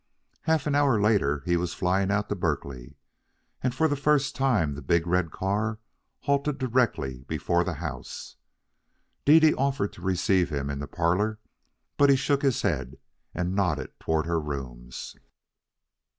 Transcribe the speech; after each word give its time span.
Half 0.45 0.65
an 0.65 0.73
hour 0.73 0.99
later 0.99 1.43
he 1.45 1.55
was 1.57 1.75
flying 1.75 2.09
out 2.09 2.27
to 2.29 2.35
Berkeley. 2.35 2.95
And 3.61 3.71
for 3.75 3.87
the 3.87 3.95
first 3.95 4.35
time 4.35 4.73
the 4.73 4.81
big 4.81 5.05
red 5.05 5.29
car 5.29 5.77
halted 6.21 6.57
directly 6.57 7.21
before 7.27 7.63
the 7.63 7.75
house. 7.75 8.35
Dede 9.25 9.53
offered 9.53 9.93
to 9.93 10.01
receive 10.01 10.49
him 10.49 10.71
in 10.71 10.79
the 10.79 10.87
parlor, 10.87 11.37
but 11.97 12.09
he 12.09 12.15
shook 12.15 12.41
his 12.41 12.63
head 12.63 12.97
and 13.35 13.53
nodded 13.53 13.91
toward 13.99 14.25
her 14.25 14.39
rooms. 14.39 15.15